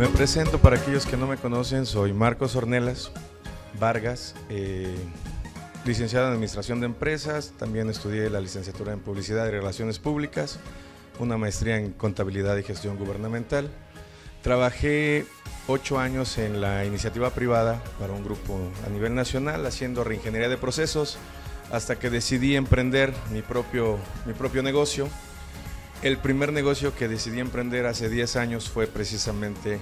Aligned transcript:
Me 0.00 0.08
presento 0.08 0.58
para 0.58 0.76
aquellos 0.76 1.04
que 1.04 1.18
no 1.18 1.26
me 1.26 1.36
conocen, 1.36 1.84
soy 1.84 2.14
Marcos 2.14 2.56
Ornelas 2.56 3.12
Vargas, 3.78 4.34
eh, 4.48 4.96
licenciado 5.84 6.28
en 6.28 6.32
Administración 6.32 6.80
de 6.80 6.86
Empresas, 6.86 7.52
también 7.58 7.90
estudié 7.90 8.30
la 8.30 8.40
licenciatura 8.40 8.94
en 8.94 9.00
Publicidad 9.00 9.46
y 9.46 9.50
Relaciones 9.50 9.98
Públicas, 9.98 10.58
una 11.18 11.36
maestría 11.36 11.76
en 11.76 11.92
Contabilidad 11.92 12.56
y 12.56 12.62
Gestión 12.62 12.96
Gubernamental. 12.96 13.68
Trabajé 14.40 15.26
ocho 15.68 15.98
años 15.98 16.38
en 16.38 16.62
la 16.62 16.86
iniciativa 16.86 17.28
privada 17.28 17.84
para 17.98 18.14
un 18.14 18.24
grupo 18.24 18.58
a 18.86 18.88
nivel 18.88 19.14
nacional 19.14 19.66
haciendo 19.66 20.02
reingeniería 20.02 20.48
de 20.48 20.56
procesos 20.56 21.18
hasta 21.70 21.98
que 21.98 22.08
decidí 22.08 22.56
emprender 22.56 23.12
mi 23.30 23.42
propio, 23.42 23.98
mi 24.24 24.32
propio 24.32 24.62
negocio 24.62 25.10
el 26.02 26.16
primer 26.16 26.52
negocio 26.52 26.94
que 26.94 27.08
decidí 27.08 27.40
emprender 27.40 27.86
hace 27.86 28.08
10 28.08 28.36
años 28.36 28.70
fue 28.70 28.86
precisamente 28.86 29.80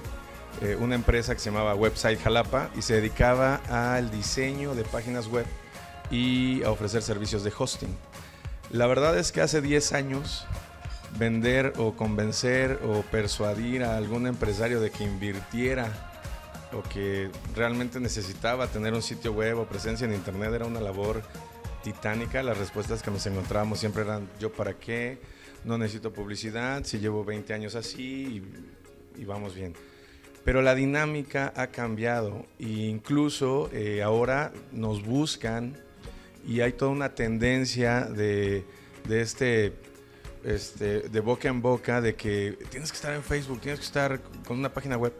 eh, 0.61 0.75
una 0.79 0.95
empresa 0.95 1.33
que 1.33 1.39
se 1.39 1.49
llamaba 1.49 1.75
Website 1.75 2.19
Jalapa 2.21 2.69
y 2.75 2.81
se 2.81 2.95
dedicaba 2.95 3.61
al 3.69 4.11
diseño 4.11 4.75
de 4.75 4.83
páginas 4.83 5.27
web 5.27 5.45
y 6.11 6.61
a 6.63 6.71
ofrecer 6.71 7.01
servicios 7.01 7.43
de 7.43 7.53
hosting. 7.57 7.95
La 8.71 8.85
verdad 8.87 9.17
es 9.17 9.31
que 9.31 9.41
hace 9.41 9.61
10 9.61 9.93
años 9.93 10.45
vender 11.17 11.73
o 11.77 11.95
convencer 11.95 12.79
o 12.83 13.01
persuadir 13.03 13.83
a 13.83 13.97
algún 13.97 14.27
empresario 14.27 14.81
de 14.81 14.91
que 14.91 15.05
invirtiera 15.05 15.87
o 16.73 16.83
que 16.83 17.31
realmente 17.55 17.99
necesitaba 17.99 18.67
tener 18.67 18.93
un 18.93 19.01
sitio 19.01 19.31
web 19.31 19.57
o 19.57 19.65
presencia 19.65 20.05
en 20.05 20.13
internet 20.13 20.53
era 20.53 20.65
una 20.65 20.81
labor 20.81 21.23
titánica. 21.83 22.43
Las 22.43 22.57
respuestas 22.57 23.01
que 23.01 23.09
nos 23.09 23.25
encontrábamos 23.25 23.79
siempre 23.79 24.03
eran 24.03 24.29
yo 24.39 24.51
para 24.51 24.73
qué, 24.73 25.19
no 25.63 25.77
necesito 25.77 26.13
publicidad, 26.13 26.83
si 26.83 26.99
llevo 26.99 27.23
20 27.23 27.53
años 27.53 27.75
así 27.75 28.43
y, 29.17 29.25
vamos 29.25 29.53
bien. 29.55 29.73
Pero 30.45 30.61
la 30.61 30.73
dinámica 30.73 31.53
ha 31.55 31.67
cambiado 31.67 32.45
e 32.57 32.67
incluso 32.67 33.69
eh, 33.73 34.01
ahora 34.01 34.53
nos 34.71 35.03
buscan 35.03 35.77
y 36.47 36.61
hay 36.61 36.71
toda 36.71 36.91
una 36.91 37.13
tendencia 37.13 38.05
de, 38.05 38.63
este, 39.09 39.73
este, 40.43 41.01
de 41.01 41.19
boca 41.19 41.49
en 41.49 41.61
boca 41.61 41.99
de 41.99 42.15
que 42.15 42.57
tienes 42.69 42.91
que 42.91 42.95
estar 42.95 43.13
en 43.13 43.23
Facebook, 43.23 43.59
tienes 43.59 43.79
que 43.79 43.85
estar 43.85 44.21
con 44.47 44.57
una 44.57 44.73
página 44.73 44.97
web, 44.97 45.13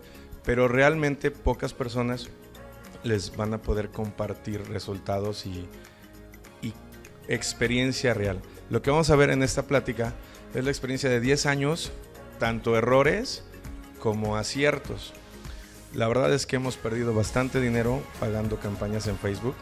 pero 0.46 0.68
realmente 0.68 1.30
pocas 1.30 1.74
personas 1.74 2.30
les 3.04 3.36
van 3.36 3.54
a 3.54 3.62
poder 3.62 3.90
compartir 3.90 4.62
resultados 4.70 5.46
y 5.46 5.68
experiencia 7.30 8.14
real. 8.14 8.42
Lo 8.70 8.84
que 8.84 8.92
vamos 8.92 9.10
a 9.10 9.16
ver 9.16 9.32
en 9.32 9.42
esta 9.42 9.64
plática 9.64 10.14
es 10.54 10.64
la 10.64 10.70
experiencia 10.70 11.10
de 11.10 11.20
10 11.20 11.48
años, 11.48 11.92
tanto 12.38 12.78
errores 12.78 13.44
como 14.00 14.38
aciertos. 14.38 15.12
La 15.96 16.08
verdad 16.08 16.32
es 16.32 16.46
que 16.46 16.58
hemos 16.58 16.78
perdido 16.78 17.16
bastante 17.16 17.60
dinero 17.60 18.04
pagando 18.20 18.60
campañas 18.60 19.08
en 19.08 19.18
Facebook. 19.18 19.56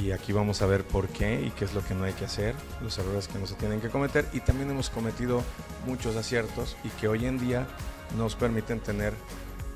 Y 0.00 0.12
aquí 0.12 0.32
vamos 0.32 0.62
a 0.62 0.66
ver 0.66 0.82
por 0.82 1.08
qué 1.08 1.42
y 1.46 1.50
qué 1.50 1.66
es 1.66 1.74
lo 1.74 1.84
que 1.84 1.94
no 1.94 2.04
hay 2.04 2.14
que 2.14 2.24
hacer, 2.24 2.54
los 2.82 2.96
errores 2.98 3.28
que 3.28 3.38
no 3.38 3.46
se 3.46 3.54
tienen 3.54 3.82
que 3.82 3.90
cometer. 3.90 4.26
Y 4.32 4.40
también 4.40 4.70
hemos 4.70 4.88
cometido 4.88 5.42
muchos 5.86 6.16
aciertos 6.16 6.78
y 6.84 6.88
que 6.88 7.06
hoy 7.06 7.26
en 7.26 7.38
día 7.38 7.66
nos 8.16 8.34
permiten 8.34 8.80
tener, 8.80 9.12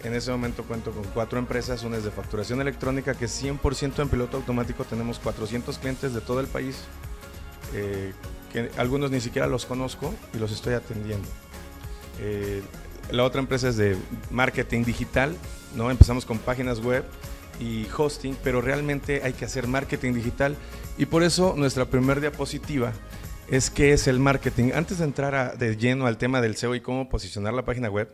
en 0.03 0.15
ese 0.15 0.31
momento 0.31 0.65
cuento 0.65 0.93
con 0.93 1.05
cuatro 1.13 1.39
empresas, 1.39 1.85
una 1.85 1.99
es 1.99 2.05
de 2.05 2.11
facturación 2.11 2.63
electrónica 2.63 3.15
que 3.15 3.27
es 3.27 3.45
100% 3.45 4.01
en 4.01 4.09
piloto 4.09 4.39
automático, 4.39 4.85
tenemos 4.85 5.19
400 5.19 5.79
clientes 5.79 6.15
de 6.15 6.23
todo 6.23 6.41
el 6.41 6.47
país. 6.47 6.85
Eh, 7.75 8.13
que 8.53 8.71
algunos 8.79 9.11
ni 9.11 9.21
siquiera 9.21 9.47
los 9.47 9.67
conozco 9.67 10.15
y 10.35 10.39
los 10.39 10.53
estoy 10.53 10.75
atendiendo. 10.75 11.29
Eh, 12.21 12.63
la 13.11 13.25
otra 13.25 13.41
empresa 13.41 13.69
es 13.69 13.77
de 13.77 13.97
marketing 14.31 14.85
digital, 14.85 15.37
¿no? 15.75 15.91
Empezamos 15.91 16.25
con 16.25 16.39
páginas 16.39 16.81
web 16.81 17.05
y 17.61 17.87
hosting, 17.97 18.37
pero 18.43 18.61
realmente 18.61 19.23
hay 19.23 19.33
que 19.33 19.45
hacer 19.45 19.67
marketing 19.67 20.15
digital 20.15 20.57
y 20.97 21.07
por 21.07 21.23
eso 21.23 21.55
nuestra 21.57 21.87
primera 21.87 22.21
diapositiva 22.21 22.93
es 23.51 23.71
qué 23.71 23.93
es 23.93 24.07
el 24.09 24.19
marketing. 24.19 24.73
Antes 24.75 24.99
de 24.99 25.05
entrar 25.05 25.57
de 25.57 25.77
lleno 25.77 26.07
al 26.07 26.19
tema 26.19 26.41
del 26.41 26.57
SEO 26.57 26.75
y 26.75 26.81
cómo 26.81 27.09
posicionar 27.09 27.55
la 27.55 27.65
página 27.65 27.89
web, 27.89 28.09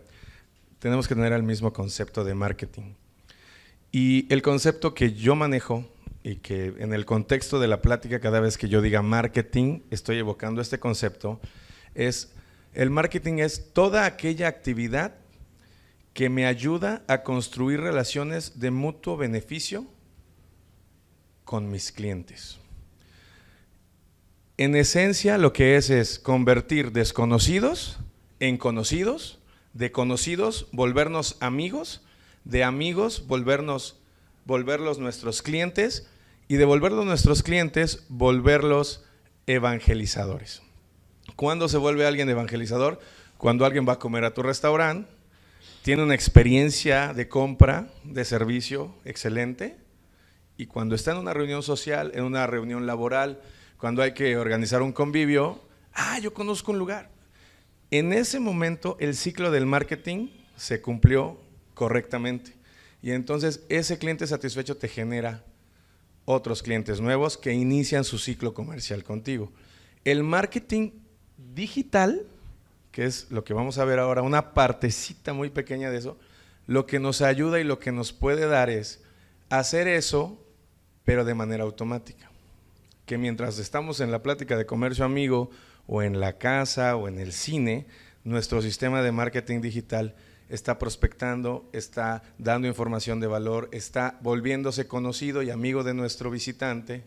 tenemos 0.79 1.09
que 1.09 1.15
tener 1.15 1.33
el 1.33 1.43
mismo 1.43 1.73
concepto 1.73 2.25
de 2.25 2.35
marketing. 2.35 2.95
Y 3.91 4.33
el 4.33 4.43
concepto 4.43 4.95
que 4.95 5.13
yo 5.13 5.35
manejo 5.35 5.85
y 6.25 6.37
que 6.37 6.75
en 6.79 6.95
el 6.95 7.05
contexto 7.05 7.61
de 7.61 7.69
la 7.69 7.83
plática, 7.83 8.19
cada 8.19 8.41
vez 8.41 8.57
que 8.57 8.71
yo 8.71 8.81
diga 8.81 9.03
marketing, 9.03 9.83
estoy 9.91 10.19
evocando 10.19 10.63
este 10.63 10.81
concepto, 10.81 11.39
es 11.95 12.33
el 12.73 12.91
marketing 12.91 13.39
es 13.39 13.73
toda 13.73 14.07
aquella 14.07 14.49
actividad 14.49 15.15
que 16.15 16.31
me 16.31 16.47
ayuda 16.47 17.05
a 17.09 17.23
construir 17.23 17.81
relaciones 17.81 18.59
de 18.59 18.71
mutuo 18.71 19.17
beneficio 19.19 19.87
con 21.45 21.71
mis 21.71 21.93
clientes. 21.93 22.59
En 24.57 24.75
esencia 24.77 25.37
lo 25.37 25.53
que 25.53 25.77
es 25.77 25.91
es 25.91 26.19
convertir 26.19 26.93
desconocidos 26.93 27.99
en 28.41 28.57
conocidos, 28.57 29.41
de 29.75 29.93
conocidos 29.93 30.69
volvernos 30.73 31.37
amigos, 31.41 32.03
de 32.45 32.65
amigos 32.65 33.27
volvernos 33.27 34.01
volverlos 34.45 34.99
nuestros 34.99 35.43
clientes 35.43 36.07
y 36.49 36.57
devolverlo 36.57 37.03
a 37.03 37.07
nuestros 37.07 37.43
clientes, 37.43 38.05
volverlos 38.09 39.05
evangelizadores. 39.47 40.63
¿Cuándo 41.37 41.69
se 41.69 41.79
vuelve 41.79 42.07
alguien 42.07 42.29
evangelizador? 42.29 43.01
Cuando 43.39 43.65
alguien 43.65 43.87
va 43.89 43.95
a 43.95 43.99
comer 43.99 44.25
a 44.25 44.35
tu 44.35 44.43
restaurante, 44.43 45.11
tiene 45.83 46.03
una 46.03 46.15
experiencia 46.15 47.13
de 47.13 47.29
compra, 47.29 47.89
de 48.05 48.25
servicio 48.25 48.95
excelente, 49.05 49.77
y 50.57 50.67
cuando 50.67 50.95
está 50.95 51.13
en 51.13 51.19
una 51.19 51.35
reunión 51.35 51.63
social, 51.63 52.13
en 52.15 52.25
una 52.25 52.47
reunión 52.47 52.87
laboral, 52.87 53.41
cuando 53.77 54.03
hay 54.03 54.15
que 54.15 54.37
organizar 54.37 54.83
un 54.83 54.93
convivio, 54.93 55.61
ah, 55.93 56.19
yo 56.21 56.33
conozco 56.33 56.73
un 56.73 56.79
lugar. 56.79 57.11
En 57.91 58.13
ese 58.13 58.41
momento 58.41 58.97
el 59.01 59.15
ciclo 59.15 59.51
del 59.51 59.67
marketing 59.67 60.29
se 60.57 60.81
cumplió 60.81 61.39
correctamente. 61.75 62.55
Y 63.05 63.13
entonces 63.13 63.61
ese 63.69 63.99
cliente 63.99 64.27
satisfecho 64.27 64.79
te 64.79 64.89
genera 64.89 65.45
otros 66.25 66.63
clientes 66.63 67.03
nuevos 67.03 67.37
que 67.37 67.53
inician 67.53 68.03
su 68.03 68.19
ciclo 68.19 68.55
comercial 68.55 69.05
contigo. 69.05 69.53
El 70.07 70.23
marketing 70.23 70.93
digital, 71.37 72.23
que 72.93 73.05
es 73.05 73.31
lo 73.31 73.45
que 73.45 73.53
vamos 73.53 73.77
a 73.77 73.85
ver 73.85 73.99
ahora, 73.99 74.23
una 74.23 74.55
partecita 74.55 75.35
muy 75.35 75.51
pequeña 75.51 75.91
de 75.91 75.99
eso, 75.99 76.17
lo 76.67 76.87
que 76.87 76.99
nos 76.99 77.21
ayuda 77.21 77.61
y 77.61 77.65
lo 77.65 77.79
que 77.79 77.93
nos 77.93 78.15
puede 78.15 78.47
dar 78.47 78.71
es 78.71 79.03
hacer 79.51 79.87
eso, 79.87 80.43
pero 81.05 81.27
de 81.27 81.35
manera 81.35 81.65
automática. 81.65 82.31
Que 83.05 83.19
mientras 83.19 83.59
estamos 83.59 84.01
en 84.01 84.13
la 84.13 84.23
plática 84.23 84.57
de 84.57 84.65
comercio 84.65 85.05
amigo 85.05 85.51
o 85.87 86.01
en 86.03 86.21
la 86.21 86.39
casa 86.39 86.97
o 86.97 87.07
en 87.07 87.19
el 87.19 87.35
cine, 87.35 87.87
nuestro 88.25 88.63
sistema 88.63 89.03
de 89.03 89.13
marketing 89.13 89.61
digital 89.61 90.15
está 90.49 90.79
prospectando, 90.79 91.69
está 91.73 92.23
dando 92.39 92.69
información 92.69 93.21
de 93.21 93.27
valor, 93.27 93.69
está 93.73 94.19
volviéndose 94.23 94.87
conocido 94.87 95.43
y 95.43 95.51
amigo 95.51 95.85
de 95.85 95.95
nuestro 95.95 96.31
visitante 96.31 97.05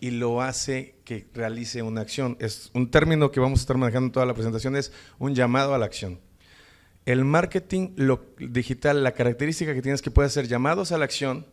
y 0.00 0.10
lo 0.10 0.42
hace 0.42 0.96
que 1.04 1.26
realice 1.34 1.82
una 1.82 2.00
acción. 2.00 2.36
Es 2.40 2.70
un 2.74 2.90
término 2.90 3.30
que 3.30 3.40
vamos 3.40 3.60
a 3.60 3.62
estar 3.62 3.76
manejando 3.76 4.06
en 4.06 4.12
toda 4.12 4.26
la 4.26 4.34
presentación, 4.34 4.76
es 4.76 4.92
un 5.18 5.34
llamado 5.34 5.74
a 5.74 5.78
la 5.78 5.86
acción. 5.86 6.20
El 7.04 7.24
marketing 7.24 7.94
digital, 8.38 9.04
la 9.04 9.12
característica 9.12 9.74
que 9.74 9.82
tienes 9.82 10.02
que 10.02 10.10
puede 10.10 10.26
hacer 10.26 10.48
llamados 10.48 10.90
a 10.90 10.98
la 10.98 11.04
acción 11.04 11.46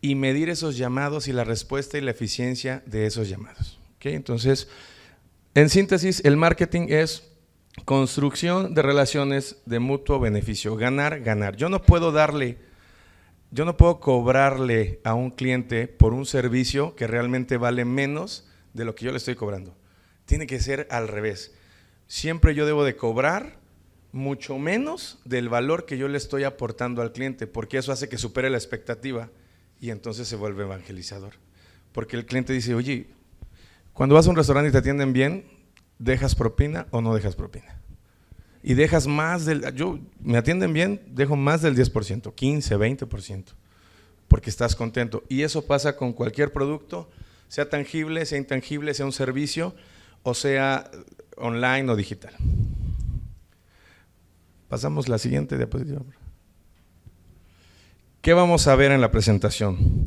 y 0.00 0.14
medir 0.14 0.50
esos 0.50 0.76
llamados 0.76 1.26
y 1.28 1.32
la 1.32 1.44
respuesta 1.44 1.98
y 1.98 2.02
la 2.02 2.12
eficiencia 2.12 2.82
de 2.86 3.06
esos 3.06 3.28
llamados. 3.28 3.80
Entonces, 4.12 4.68
en 5.54 5.70
síntesis, 5.70 6.22
el 6.24 6.36
marketing 6.36 6.88
es 6.90 7.33
Construcción 7.84 8.72
de 8.72 8.80
relaciones 8.80 9.60
de 9.66 9.78
mutuo 9.78 10.18
beneficio, 10.18 10.76
ganar, 10.76 11.20
ganar. 11.20 11.56
Yo 11.56 11.68
no 11.68 11.82
puedo 11.82 12.12
darle, 12.12 12.56
yo 13.50 13.66
no 13.66 13.76
puedo 13.76 14.00
cobrarle 14.00 15.00
a 15.04 15.14
un 15.14 15.30
cliente 15.30 15.86
por 15.86 16.14
un 16.14 16.24
servicio 16.24 16.94
que 16.94 17.06
realmente 17.06 17.58
vale 17.58 17.84
menos 17.84 18.48
de 18.72 18.86
lo 18.86 18.94
que 18.94 19.04
yo 19.04 19.10
le 19.10 19.18
estoy 19.18 19.34
cobrando. 19.34 19.76
Tiene 20.24 20.46
que 20.46 20.60
ser 20.60 20.86
al 20.90 21.08
revés. 21.08 21.54
Siempre 22.06 22.54
yo 22.54 22.64
debo 22.64 22.84
de 22.84 22.96
cobrar 22.96 23.58
mucho 24.12 24.56
menos 24.58 25.20
del 25.24 25.48
valor 25.48 25.84
que 25.84 25.98
yo 25.98 26.08
le 26.08 26.16
estoy 26.16 26.44
aportando 26.44 27.02
al 27.02 27.12
cliente, 27.12 27.46
porque 27.46 27.76
eso 27.76 27.92
hace 27.92 28.08
que 28.08 28.16
supere 28.16 28.48
la 28.48 28.56
expectativa 28.56 29.28
y 29.80 29.90
entonces 29.90 30.26
se 30.28 30.36
vuelve 30.36 30.62
evangelizador. 30.62 31.34
Porque 31.92 32.16
el 32.16 32.24
cliente 32.24 32.52
dice, 32.52 32.74
oye, 32.74 33.08
cuando 33.92 34.14
vas 34.14 34.26
a 34.26 34.30
un 34.30 34.36
restaurante 34.36 34.68
y 34.70 34.72
te 34.72 34.78
atienden 34.78 35.12
bien, 35.12 35.44
¿dejas 35.98 36.34
propina 36.34 36.86
o 36.90 37.00
no 37.00 37.14
dejas 37.14 37.36
propina? 37.36 37.80
Y 38.62 38.74
dejas 38.74 39.06
más 39.06 39.44
del, 39.44 39.74
yo, 39.74 39.98
me 40.20 40.38
atienden 40.38 40.72
bien, 40.72 41.02
dejo 41.08 41.36
más 41.36 41.60
del 41.60 41.76
10%, 41.76 42.34
15, 42.34 42.76
20%, 42.76 43.44
porque 44.26 44.48
estás 44.48 44.74
contento. 44.74 45.22
Y 45.28 45.42
eso 45.42 45.66
pasa 45.66 45.96
con 45.96 46.14
cualquier 46.14 46.52
producto, 46.52 47.10
sea 47.48 47.68
tangible, 47.68 48.24
sea 48.24 48.38
intangible, 48.38 48.94
sea 48.94 49.04
un 49.04 49.12
servicio, 49.12 49.74
o 50.22 50.32
sea 50.32 50.90
online 51.36 51.90
o 51.90 51.96
digital. 51.96 52.34
Pasamos 54.68 55.08
la 55.08 55.18
siguiente 55.18 55.56
diapositiva. 55.56 56.00
¿Qué 58.22 58.32
vamos 58.32 58.66
a 58.66 58.74
ver 58.74 58.90
en 58.90 59.02
la 59.02 59.10
presentación? 59.10 60.06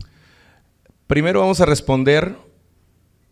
Primero 1.06 1.42
vamos 1.42 1.62
a 1.62 1.66
responder 1.66 2.36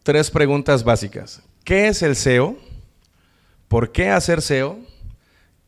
tres 0.04 0.30
preguntas 0.30 0.84
básicas. 0.84 1.42
¿Qué 1.66 1.88
es 1.88 2.04
el 2.04 2.16
SEO? 2.16 2.58
¿Por 3.68 3.92
qué 3.92 4.12
hacer 4.12 4.44
SEO? 4.44 4.78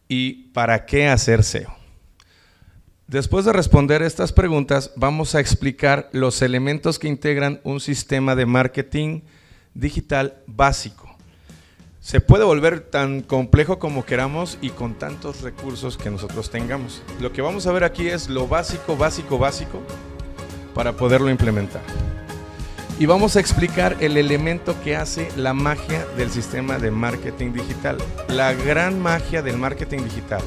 ¿Y 0.08 0.52
para 0.52 0.86
qué 0.86 1.08
hacer 1.08 1.44
SEO? 1.44 1.76
Después 3.08 3.46
de 3.46 3.54
responder 3.54 4.04
estas 4.04 4.32
preguntas, 4.32 4.92
vamos 4.96 5.34
a 5.34 5.40
explicar 5.40 6.08
los 6.12 6.44
elementos 6.44 7.00
que 7.00 7.08
integran 7.08 7.62
un 7.64 7.80
sistema 7.80 8.36
de 8.36 8.46
marketing 8.46 9.22
digital 9.74 10.36
básico. 10.46 11.16
Se 12.00 12.22
puede 12.22 12.44
volver 12.44 12.80
tan 12.82 13.22
complejo 13.22 13.80
como 13.80 14.06
queramos 14.06 14.60
y 14.62 14.70
con 14.70 15.00
tantos 15.00 15.42
recursos 15.42 15.98
que 15.98 16.12
nosotros 16.12 16.52
tengamos. 16.52 17.02
Lo 17.20 17.34
que 17.34 17.42
vamos 17.42 17.66
a 17.66 17.72
ver 17.72 17.84
aquí 17.84 18.08
es 18.08 18.30
lo 18.30 18.48
básico, 18.48 18.96
básico, 18.98 19.40
básico 19.40 19.82
para 20.76 20.94
poderlo 20.96 21.32
implementar 21.32 21.82
y 23.00 23.06
vamos 23.06 23.36
a 23.36 23.40
explicar 23.40 23.96
el 24.00 24.18
elemento 24.18 24.76
que 24.84 24.96
hace 24.96 25.30
la 25.36 25.54
magia 25.54 26.06
del 26.18 26.32
sistema 26.32 26.80
de 26.80 26.90
marketing 26.90 27.54
digital. 27.54 27.98
La 28.28 28.54
gran 28.54 29.00
magia 29.00 29.44
del 29.44 29.58
marketing 29.58 30.00
digital 30.00 30.42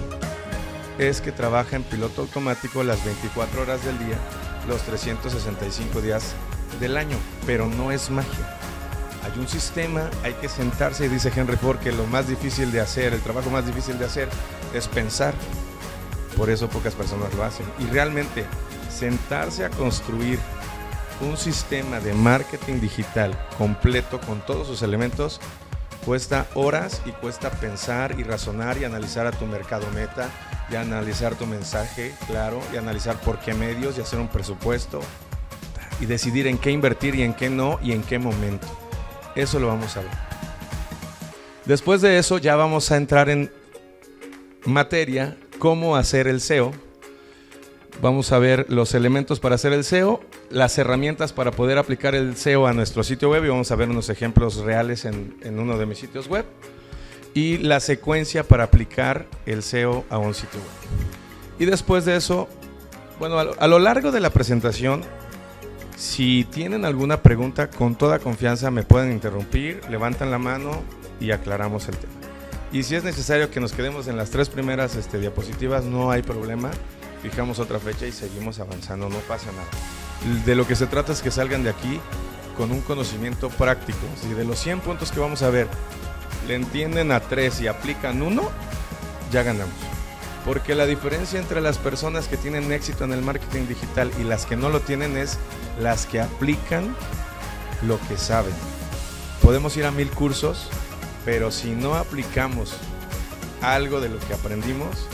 es 0.99 1.21
que 1.21 1.31
trabaja 1.31 1.77
en 1.77 1.85
piloto 1.85 2.23
automático 2.23 2.83
las 2.83 3.05
24 3.05 3.63
horas 3.63 3.85
del 3.85 3.99
día, 4.01 4.19
los 4.69 4.83
365 4.83 6.01
días 6.01 6.35
del 6.81 6.97
año, 6.97 7.17
pero 7.47 7.69
no 7.69 7.93
es 7.93 8.11
magia. 8.11 8.59
Hay 9.23 9.39
un 9.39 9.47
sistema, 9.47 10.11
hay 10.25 10.33
que 10.35 10.49
sentarse 10.49 11.07
y 11.07 11.09
dice 11.09 11.31
Henry 11.35 11.57
Ford 11.57 11.79
que 11.79 11.93
lo 11.93 12.07
más 12.07 12.27
difícil 12.27 12.73
de 12.73 12.81
hacer, 12.81 13.13
el 13.13 13.21
trabajo 13.21 13.51
más 13.51 13.65
difícil 13.65 13.97
de 13.99 14.07
hacer 14.07 14.29
es 14.75 14.89
pensar. 14.89 15.35
Por 16.37 16.51
eso 16.51 16.69
pocas 16.69 16.95
personas 16.95 17.33
lo 17.35 17.45
hacen. 17.45 17.67
Y 17.79 17.85
realmente 17.93 18.45
sentarse 18.91 19.65
a 19.65 19.71
construir 19.71 20.39
un 21.21 21.37
sistema 21.37 22.01
de 22.01 22.13
marketing 22.13 22.81
digital 22.81 23.39
completo 23.59 24.21
con 24.21 24.41
todos 24.41 24.67
sus 24.67 24.83
elementos 24.83 25.41
cuesta 26.05 26.47
horas 26.55 27.03
y 27.05 27.11
cuesta 27.11 27.51
pensar 27.51 28.19
y 28.19 28.23
razonar 28.23 28.79
y 28.79 28.85
analizar 28.85 29.27
a 29.27 29.33
tu 29.33 29.47
mercado 29.47 29.87
meta 29.95 30.31
y 30.71 30.77
analizar 30.77 31.35
tu 31.35 31.47
mensaje, 31.47 32.15
claro, 32.27 32.61
y 32.73 32.77
analizar 32.77 33.21
por 33.21 33.39
qué 33.41 33.55
medios 33.55 33.99
y 33.99 34.01
hacer 34.01 34.19
un 34.19 34.29
presupuesto 34.29 35.01
y 36.01 36.07
decidir 36.07 36.47
en 36.47 36.59
qué 36.59 36.71
invertir 36.71 37.15
y 37.15 37.23
en 37.23 37.35
qué 37.35 37.51
no 37.51 37.79
y 37.83 37.93
en 37.93 38.03
qué 38.03 38.19
momento. 38.19 38.67
Eso 39.35 39.59
lo 39.61 39.67
vamos 39.67 39.97
a 39.97 40.01
ver. 40.01 40.11
Después 41.67 42.01
de 42.01 42.19
eso 42.19 42.39
ya 42.39 42.57
vamos 42.57 42.91
a 42.91 42.97
entrar 42.97 43.29
en 43.29 43.53
materia, 44.65 45.37
cómo 45.59 45.97
hacer 45.97 46.27
el 46.27 46.41
SEO. 46.41 46.73
Vamos 48.03 48.33
a 48.33 48.39
ver 48.39 48.67
los 48.69 48.95
elementos 48.95 49.41
para 49.41 49.57
hacer 49.57 49.73
el 49.73 49.85
SEO 49.85 50.21
las 50.51 50.77
herramientas 50.79 51.33
para 51.33 51.53
poder 51.53 51.79
aplicar 51.79 52.15
el 52.15 52.37
SEO 52.37 52.67
a 52.67 52.73
nuestro 52.73 53.05
sitio 53.05 53.31
web 53.31 53.45
y 53.45 53.49
vamos 53.49 53.71
a 53.71 53.77
ver 53.77 53.89
unos 53.89 54.09
ejemplos 54.11 54.57
reales 54.57 55.05
en, 55.05 55.59
uno 55.59 55.79
de 55.79 55.87
mis 55.87 55.99
sitios 55.99 56.29
web 56.29 56.45
y 57.35 57.59
la 57.59 57.79
secuencia 57.79 58.43
para 58.43 58.65
aplicar 58.65 59.27
el 59.47 59.63
SEO 59.63 60.05
a 60.11 60.19
un 60.19 60.35
sitio 60.35 60.59
web. 60.59 61.01
Y 61.61 61.67
después 61.67 62.05
de 62.05 62.17
eso, 62.17 62.49
bueno, 63.21 63.39
a 63.39 63.67
lo, 63.69 63.79
largo 63.79 64.11
de 64.11 64.19
la 64.19 64.31
presentación, 64.31 65.03
si 65.97 66.45
tienen 66.45 66.85
alguna 66.85 67.23
pregunta, 67.23 67.71
con 67.71 67.95
toda 67.95 68.19
confianza 68.19 68.71
me 68.71 68.83
pueden 68.83 69.13
interrumpir, 69.13 69.81
levantan 69.89 70.31
la 70.31 70.39
mano 70.39 70.83
y 71.21 71.31
aclaramos 71.31 71.87
el 71.89 71.97
tema. 71.97 72.13
Y 72.73 72.83
si 72.83 72.97
es 72.97 73.05
necesario 73.05 73.51
que 73.51 73.61
nos 73.61 73.73
quedemos 73.73 74.09
en 74.09 74.17
las 74.17 74.31
tres 74.31 74.49
primeras 74.49 74.97
este, 74.97 75.19
diapositivas, 75.19 75.85
no 75.85 76.11
hay 76.11 76.23
problema. 76.23 76.71
Fijamos 77.23 77.59
otra 77.59 77.79
fecha 77.79 78.07
y 78.07 78.13
seguimos 78.13 78.61
avanzando, 78.61 79.09
no 79.09 79.19
pasa 79.21 79.53
nada 79.53 79.69
de 80.45 80.55
lo 80.55 80.67
que 80.67 80.77
se 80.77 80.87
trata 80.87 81.13
es 81.13 81.23
que 81.23 81.31
salgan 81.31 81.63
de 81.63 81.71
aquí 81.71 82.01
con 82.57 82.71
un 82.71 82.81
conocimiento 82.83 83.49
práctico. 83.49 83.99
Si 84.21 84.29
de 84.35 84.45
los 84.45 84.59
100 84.59 84.81
puntos 84.81 85.11
que 85.13 85.21
vamos 85.21 85.43
a 85.43 85.51
ver 85.51 85.69
le 86.47 86.55
entienden 86.55 87.13
a 87.13 87.21
3 87.21 87.61
y 87.63 87.69
aplican 87.69 88.23
uno, 88.23 88.51
ya 89.33 89.43
ganamos. 89.43 89.75
Porque 90.45 90.75
la 90.75 90.87
diferencia 90.87 91.39
entre 91.39 91.61
las 91.61 91.79
personas 91.79 92.27
que 92.27 92.37
tienen 92.37 92.73
éxito 92.73 93.05
en 93.05 93.13
el 93.13 93.23
marketing 93.23 93.67
digital 93.67 94.11
y 94.19 94.25
las 94.25 94.47
que 94.47 94.57
no 94.57 94.69
lo 94.69 94.81
tienen 94.81 95.17
es 95.17 95.39
las 95.79 96.07
que 96.07 96.21
aplican 96.21 96.95
lo 97.83 97.99
que 98.09 98.17
saben. 98.17 98.55
Podemos 99.43 99.77
ir 99.77 99.85
a 99.85 99.91
mil 99.91 100.11
cursos, 100.11 100.69
pero 101.25 101.51
si 101.51 101.71
no 101.71 101.95
aplicamos 101.95 102.75
algo 103.63 104.01
de 104.01 104.09
lo 104.09 104.19
que 104.19 104.35
aprendimos, 104.35 105.07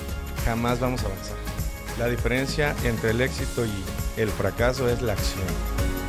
jamás 0.44 0.80
vamos 0.80 1.02
a 1.02 1.06
avanzar. 1.06 1.55
La 1.98 2.08
diferencia 2.08 2.74
entre 2.84 3.10
el 3.10 3.20
éxito 3.20 3.64
y 3.64 3.84
el 4.20 4.28
fracaso 4.28 4.88
es 4.88 5.00
la 5.00 5.12
acción. 5.12 5.46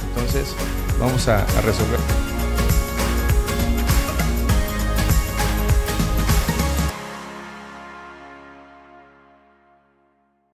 Entonces, 0.09 0.53
vamos 0.99 1.27
a, 1.27 1.45
resolver 1.61 1.96